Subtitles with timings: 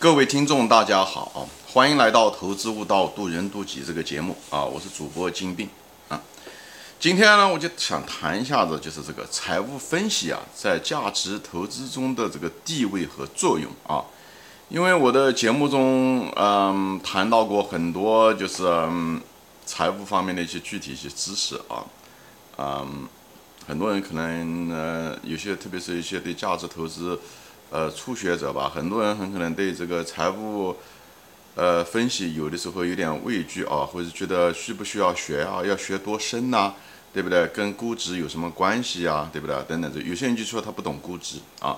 [0.00, 5.68] 各位听众，大家好，欢迎来到《投资悟道，渡人渡己》这个节目啊，我是主播金兵
[6.08, 6.22] 啊。
[7.00, 14.04] 今天呢，我就想谈一下子，就是这个财务分析啊，在价值投资中的这个地位和作用啊。
[14.68, 19.20] 因为我的节目中，嗯，谈到过很多，就是嗯，
[19.66, 21.82] 财务方面的一些具体一些知识啊，
[22.56, 23.08] 嗯，
[23.66, 27.18] 很多人可能呃，有些特别是一些对价值投资。
[27.70, 30.74] 呃，初学者吧，很多人很可能对这个财务，
[31.54, 36.72] 呃，分析有的时候有点畏惧啊，或者觉得需不需要学啊，要学多深呐，
[37.12, 37.46] 对不对？
[37.48, 39.54] 跟估值有什么关系啊，对不对？
[39.68, 41.76] 等等，这有些人就说他不懂估值啊，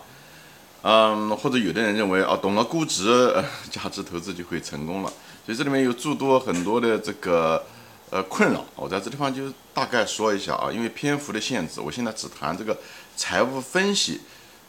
[0.82, 3.34] 嗯，或者有的人认为啊，懂了估值，
[3.68, 5.12] 价值投资就会成功了，
[5.44, 7.60] 所以这里面有诸多很多的这个
[8.10, 12.78] 呃困扰，我在这地方就大概说一下啊，因为篇幅的限制，我现在只谈这个
[13.16, 14.20] 财务分析。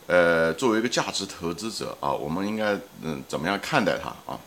[0.07, 4.39] 呃，作为一个价值投资者啊，我们应该嗯怎么样看待它啊？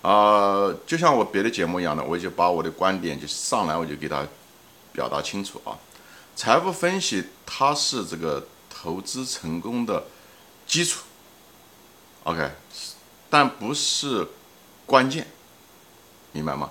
[0.00, 4.26] 啊，就像我别的节目一样的，我就把我的观点就上来我就给他
[4.92, 5.76] 表达清楚啊。
[6.34, 10.04] 财务分析它是这个投资成功的
[10.66, 11.02] 基础
[12.24, 12.50] ，OK，
[13.28, 14.26] 但不是
[14.86, 15.26] 关键，
[16.32, 16.70] 明白吗？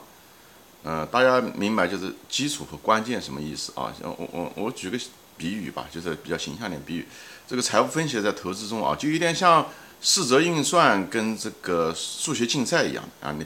[0.83, 3.93] 嗯，大家明白就是基础和关键什么意思啊？
[4.01, 4.97] 我我我举个。
[5.37, 7.07] 比喻吧，就是比较形象点比喻，
[7.47, 9.67] 这个财务分析在投资中啊，就有点像
[10.01, 13.31] 四则运算跟这个数学竞赛一样啊。
[13.31, 13.45] 你，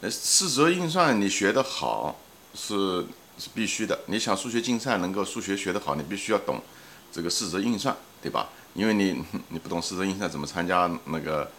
[0.00, 2.20] 呃，四则运算你学得好
[2.54, 3.04] 是
[3.38, 3.98] 是必须的。
[4.06, 6.60] 你想数学竞赛能够数学学得好，你必须要懂
[7.12, 8.48] 这个四则运算，对吧？
[8.74, 11.50] 因为你 你不懂四则运算，怎么参加那个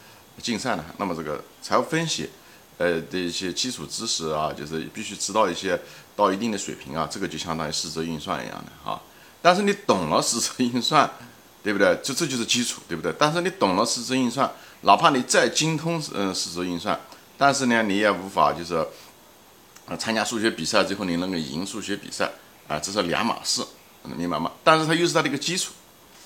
[0.42, 0.86] 竞赛呢？
[0.98, 2.30] 那么这个财务分析，
[2.78, 5.80] 呃的一些基础知识啊，就是必须知道一些
[6.16, 9.02] 到一定的水平啊，这个就相当于四则运算一样的啊。
[9.42, 11.10] 但是你懂了四则运算，
[11.64, 11.96] 对不对？
[12.04, 13.14] 就这就是基础，对不对？
[13.18, 17.00] 但是你懂了四则运算，哪怕你再精通嗯四则运算，
[17.38, 18.86] 但是呢，你也无法就是，
[19.86, 22.30] 呃，参加数学比赛最后你能够赢数学比赛
[22.68, 23.66] 啊，这是两码事，
[24.04, 24.52] 能明白吗？
[24.64, 25.72] 但是它又是它的一个基础，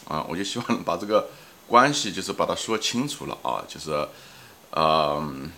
[0.08, 1.30] 啊，我就希望把这个
[1.68, 4.08] 关系就是把它说清楚了啊，就是，
[4.72, 5.52] 嗯，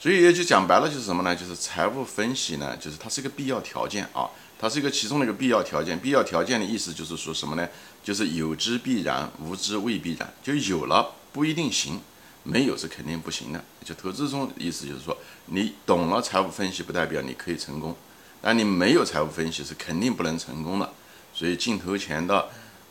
[0.00, 1.34] 所以也就讲白了就是什么呢？
[1.34, 4.28] 就是财务分析呢，就是它是一个必要条件啊。
[4.60, 5.96] 它是一个其中的一个必要条件。
[5.98, 7.68] 必要条件的意思就是说什么呢？
[8.02, 10.32] 就是有之必然，无之未必然。
[10.42, 12.00] 就有了不一定行，
[12.42, 13.64] 没有是肯定不行的。
[13.84, 15.16] 就投资中意思就是说，
[15.46, 17.94] 你懂了财务分析不代表你可以成功，
[18.40, 20.92] 但你没有财务分析是肯定不能成功的。
[21.32, 22.48] 所以镜头前的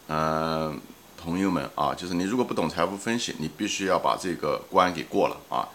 [0.07, 0.79] 嗯
[1.17, 5.67] 朋友们啊，就是你如果不懂财务分析，你必须要把这个关给过了啊，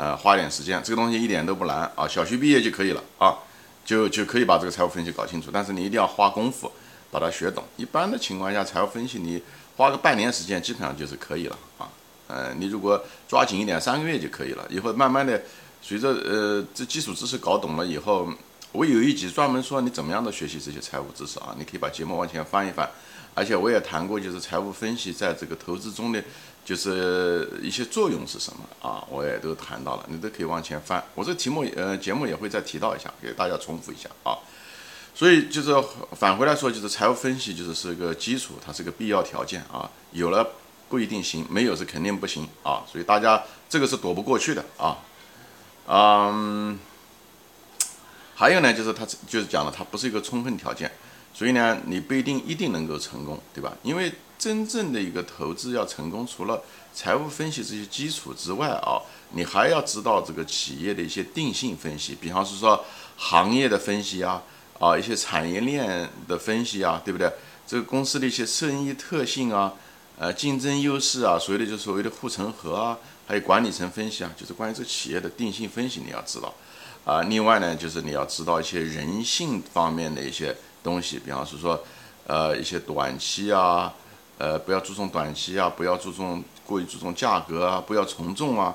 [0.00, 3.36] 呃，花点时间，这个东西一点都不难啊，小学毕业就可以了啊。
[3.84, 6.72] 就就可以把这个财务分析搞清楚，但是你一定要花功夫
[7.10, 7.62] 把它学懂。
[7.76, 9.42] 一般的情况下，财务分析你
[9.76, 11.86] 花个半年时间基本上就是可以了啊。
[12.28, 14.64] 呃，你如果抓紧一点，三个月就可以了。
[14.70, 15.42] 以后慢慢的，
[15.82, 18.32] 随着呃这基础知识搞懂了以后，
[18.72, 21.54] 我有一集专门说你怎么样的学习这些财务知识啊。
[21.58, 22.88] 你可以把节目往前翻一翻，
[23.34, 26.22] 而且我也谈过，就是财务分析在这个投资中的。
[26.62, 29.02] 就是一些作用是什么啊？
[29.08, 31.02] 我也都谈到了，你都可以往前翻。
[31.14, 34.38] 我这题目呃节目也会再提到一下，给大家重复一下啊。
[35.14, 35.74] 所以就是
[36.12, 39.90] 返回来说，就是财务分析就是是一个基础，它是个必要条件啊。
[40.12, 40.46] 有了
[40.88, 42.84] 不一定行，没有是肯定不行啊。
[42.86, 44.98] 所以大家这个是躲不过去的啊。
[45.88, 46.78] 嗯，
[48.34, 50.92] 还有呢，就是它就是讲了，它不是一个充分条件，
[51.32, 53.72] 所以呢，你不一定一定能够成功，对吧？
[53.82, 56.62] 因为真正的一个投资要成功，除了
[56.94, 59.00] 财务分析这些基础之外啊，
[59.32, 62.84] 你还要知道这个企业的一些定性分析，比方是说
[63.16, 64.42] 行业的分析啊，
[64.78, 67.30] 啊一些产业链的分析啊，对不对？
[67.66, 69.72] 这个公司的一些生意特性啊，
[70.18, 72.98] 呃竞争优势啊，所谓的就所谓的护城河啊，
[73.28, 76.52] 还有管理层分析啊，就是关于这个企业的定性分析你要知道
[77.04, 77.22] 啊。
[77.22, 81.82] 另外呢，就是你要知道一些人性方面的一些东西，比方是说
[82.26, 83.92] 呃一些短期啊。
[84.42, 88.74] 呃，不要注重短期啊，不要注重过于注重价格啊，不要从众啊，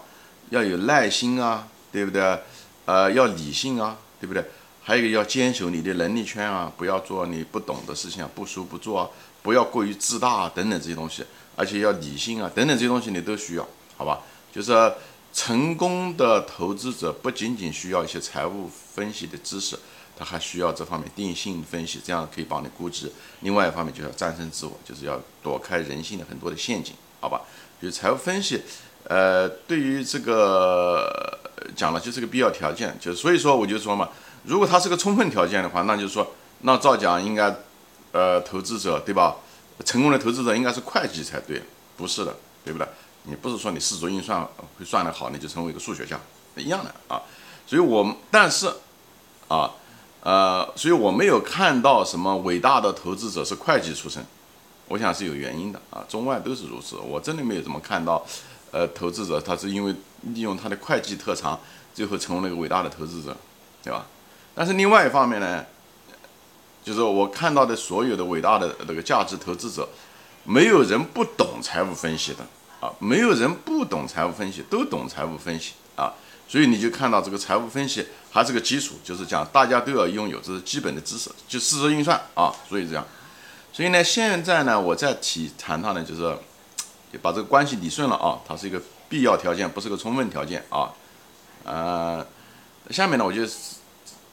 [0.52, 2.40] 要有耐心啊，对不对？
[2.86, 4.46] 呃，要理性啊，对不对？
[4.84, 9.10] 还有一个要坚守你的能力圈啊，不要做你不懂的事情啊，不说不做啊，
[9.42, 11.26] 不要过于自大啊，等等这些东西，
[11.56, 13.68] 而且要理性啊，等等这些东西你都需要，
[13.98, 14.22] 好吧？
[14.54, 14.94] 就是
[15.34, 19.76] 成功的投资者不仅仅需要一些财务分析的知识。
[20.18, 23.12] 他还需要这方面定性分析，这样可以帮你估值。
[23.42, 27.42] 另外一方面就要战胜自我，就是要躲开人性的很多的陷阱，好吧？
[27.82, 28.62] 就财务分析，
[29.04, 31.40] 呃，对于这个
[31.76, 34.10] 讲了就是个必要条件，就所以说我就说嘛，
[34.44, 37.54] 如果它是个充分条件的话，那就是说，那照讲应该，
[38.12, 39.36] 呃，投资者对吧？
[39.84, 41.62] 成功的投资者应该是会计才对，
[41.98, 42.34] 不是的，
[42.64, 42.88] 对不对？
[43.24, 44.42] 你不是说你视作运算
[44.80, 46.18] 会算得好，你就成为一个数学家
[46.56, 47.22] 一样的啊。
[47.68, 48.72] 所以我但是
[49.48, 49.70] 啊
[50.26, 54.26] 呃，所以我没有看到什么伟大的投资者是会计出身，
[54.88, 56.96] 我想是有原因的啊，中外都是如此。
[56.96, 58.26] 我真的没有怎么看到，
[58.72, 59.94] 呃，投资者他是因为
[60.34, 61.60] 利用他的会计特长，
[61.94, 63.38] 最后成为了一个伟大的投资者，
[63.84, 64.04] 对吧？
[64.56, 65.64] 但是另外一方面呢，
[66.84, 69.88] 就是我看到的所有的伟大的那个价值投资者，
[70.44, 72.40] 没有人不懂财务分析的
[72.80, 75.74] 啊，没有人不懂财务分析，都懂财务分析，
[76.48, 83.06] 所以你就看到这个财务分析还是个基础，就是讲大家都要拥有这是基本的知识，就四则运算啊，所以这样，
[83.74, 86.22] 所以呢，现在呢，我再提谈到呢，就是
[87.12, 90.94] 就把这个关系理顺了啊，它是一个必要条件，不是个充分条件啊，
[91.64, 92.26] 呃，
[92.90, 93.42] 下面呢，我就。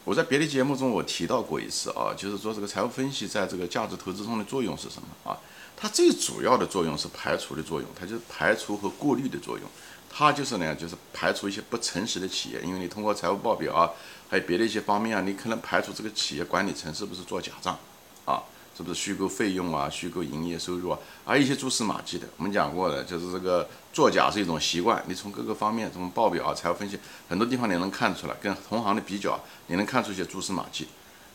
[0.05, 5.39] 我在别的节目中我提到过一次啊，就是说这个财务分析在这个价值投资中的作用是什么啊？
[5.77, 9.65] 它最主要的作用是排除的作用，它就是排除和过滤的作用。
[10.15, 13.91] 它就是呢，就是排除一些不诚实的企业，因为你通过财务报表啊，
[14.29, 17.79] 还有别的一些方面啊，你可能排除这个企业管理层是不是做假账
[18.25, 18.43] 啊。
[18.75, 22.27] 是不是虚构费用啊，虚构营业收入啊，还有一些蛛丝马迹的。
[22.39, 25.05] 我们讲过的，就是这个作假是一种习惯。
[25.07, 26.99] 你从各个方面，从报表啊、财务分析
[27.29, 30.89] 很多地方你能看出来，跟同行的比较，你能看出一些蛛丝马迹，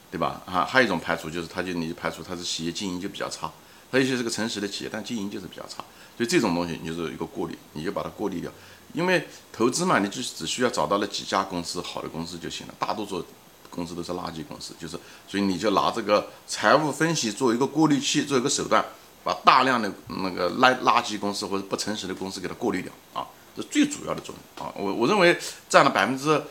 [0.09, 0.41] 对吧？
[0.47, 3.51] 啊，还有一种排除就是，他就你排除他是企业经营就比较差，
[3.91, 5.83] 还有些是个诚实的企业，但经营就是比较差。
[6.17, 8.51] 所以这种东西你就是一个过滤，你就把它过滤掉。
[8.93, 13.25] 因为投资嘛，你就只需要找到了几家公司好的公司就行了，大多数。
[13.69, 14.97] 公司都是垃圾公司，就是，
[15.27, 18.83] 所以你就拿这个财务分析做一个过滤器，做一个手段，
[19.23, 25.37] 把大量的那个垃垃圾公司或者不诚实的公司给它过滤掉啊，这最主要的作用啊，我我认为
[25.69, 26.41] 占了百分之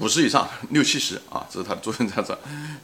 [0.00, 2.38] 五十以上，六七十啊，这是它的作用在这。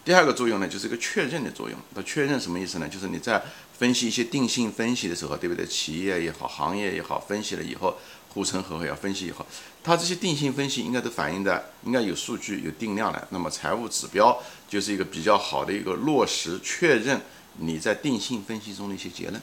[0.04, 1.78] 第二个作用呢，就是一个确认的作用。
[1.94, 2.88] 它确认什么意思呢？
[2.88, 3.40] 就是你在
[3.78, 5.64] 分析一些定性分析的时候，对不对？
[5.64, 7.96] 企业也好，行业也好，分析了以后。
[8.30, 9.46] 护城河要分析以后，
[9.84, 13.28] 它这些定性分析应该都反映的，应该有数据有定量的。
[13.30, 14.36] 那么财务指标
[14.68, 17.20] 就是一个比较好的一个落实确认
[17.58, 19.40] 你在定性分析中的一些结论，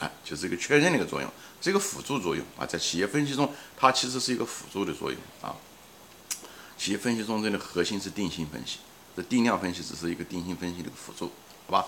[0.00, 2.66] 哎，就是一个确认的一个作用，这个辅助作用啊。
[2.66, 5.54] 在企业分析中，它其实是一个辅助的作用啊。
[6.80, 8.78] 企业分析中，这个核心是定性分析，
[9.14, 11.30] 这定量分析只是一个定性分析的辅助，
[11.66, 11.86] 好吧？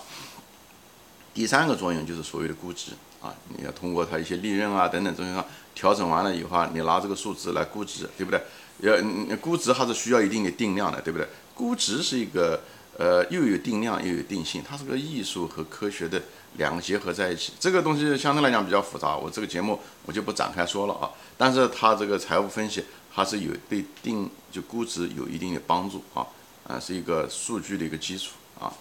[1.33, 2.91] 第三个作用就是所谓的估值
[3.23, 5.43] 啊，你要通过它一些利润啊等等这些上
[5.75, 8.39] 调整完了以后，你拿这个数值来估值，对不对？
[8.83, 11.27] 要估值还是需要一定的定量的，对不对？
[11.55, 12.63] 估值是一个
[12.99, 16.23] 呃又有定量又有定性，它是个艺术和科学的
[16.59, 17.53] 两个结合在一起。
[17.59, 21.11] 这个东西相对来讲比较复杂，我这个节目我就不展开说了啊。
[21.37, 26.27] 但是它这个财务分析还是有对定就估值有一定的帮助啊，
[26.67, 28.73] 啊是一个数据的一个基础啊，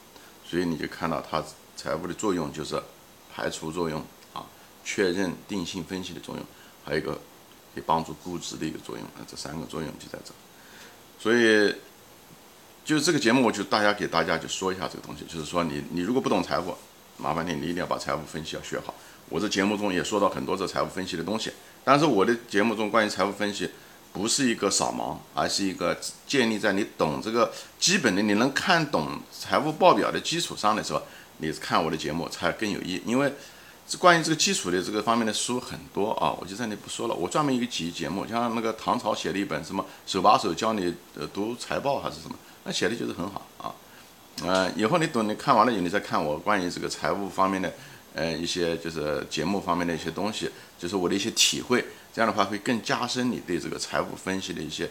[0.45, 1.43] 所以你就看到它。
[1.73, 2.79] 财务的作用就是
[3.33, 3.99] 排除作用
[4.33, 4.45] 啊，
[4.83, 6.45] 确认定性分析的作用，
[6.85, 7.13] 还有一个
[7.73, 10.31] 可以帮助估值的一个作用啊，这三个作用就在这。
[11.17, 11.73] 所以，
[12.83, 16.75] 就是这个节目，我就大家给大家就说一下这个东西，就是说你你如果不懂财务，
[17.17, 18.93] 麻烦你你一定要把财务分析要学好。
[19.29, 21.51] 我这节目中也说到很多这财务分析的东西，
[21.83, 23.69] 但是我的节目中关于财务分析
[24.11, 25.97] 不是一个扫盲，而是一个
[26.27, 31.01] 建立在你懂这个基本的，你能看懂财务报表的基础上的时候。
[31.43, 33.33] 你看我的节目才更有意义，因为
[33.87, 37.13] 这关于这个基础的这个方面的书很多啊，我就在那不说了。
[37.13, 43.75] 我专门一个集节目，像那个唐朝写了一本什么手把手教你呃读财报还是什么，那写的就是很好啊。
[44.43, 47.73] 嗯，以后你等你看完了以后，你再看我关于这个财务方面的
[48.13, 51.83] 呃一些就是节目方面的一些东西，就是我的一些体会，
[52.13, 54.89] 这样的话会更加深你对这个财务分析的一些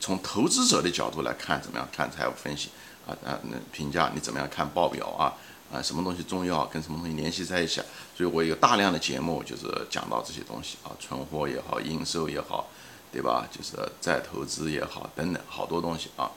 [0.00, 2.70] 从投资者的角度来看怎么样看财务分析
[3.06, 5.32] 啊啊那评价你怎么样看报表啊。
[5.72, 7.80] 啊，什么东西重要，跟什么东西联系在一起，
[8.16, 12.68] 所以我有大量的节目就是讲到这些东西啊，存货也好，应收也好，
[13.12, 13.46] 对吧？
[13.50, 16.30] 就是再投资也好，等等好多东西啊。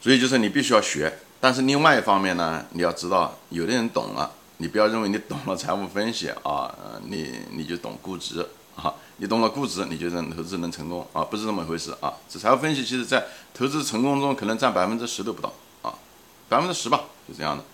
[0.00, 6.74] 所以就是你必须要学，但是另外一方面呢，你要知道，有的人懂了，你不要认为你懂了财务分析啊，
[7.04, 12.12] 你你就懂估值啊，你懂了估值，你就能投资能成功啊，不是这么回事啊。
[12.28, 13.24] 这财务分析其实在
[13.54, 15.52] 投资成功中可能占百分之十都不到
[15.82, 15.94] 啊。
[16.48, 17.64] 百分之十吧，就这样的，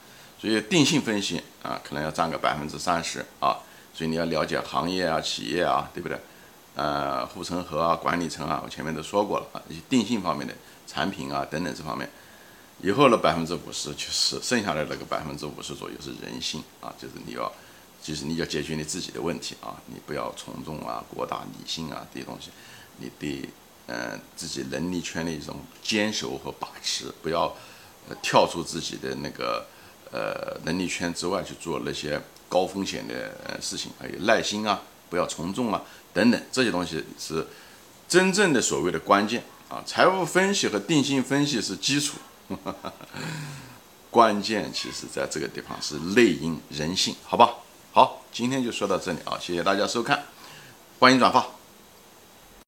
[0.41, 3.57] 所以定性分析啊，可能要占个百分之三十啊，
[3.95, 6.19] 所以你要了解行业啊、企业啊，对不对？
[6.75, 10.55] 呃，护城河啊、管理层啊，我前面都说过了啊，一些定性方面的
[10.87, 12.09] 产品啊等等这方面，
[12.81, 17.51] 以后的百分之五十就是剩下的那个百分之五十左右是人性啊，就是你要，
[18.01, 22.51] 就是你要解决你自己的问题啊，你不要从众啊、过大理性啊这些东西，
[22.99, 23.49] 你对
[23.87, 27.53] 呃自己能力圈的一种坚守和把持，不要。
[28.23, 29.67] 跳出自己的那个
[30.11, 37.47] 呃能力圈之外去做那些高风险的事情，还有耐心啊不要从众啊，等等这些东西是
[38.09, 39.83] 真正的所谓的关键啊。
[39.87, 42.17] 财务分析和定性分析是基础，
[44.11, 47.55] 关键其实在这个地方是内因人性，好吧？
[47.93, 50.25] 好，今天就说到这里啊，谢谢大家收看，
[50.99, 51.58] 欢迎转发。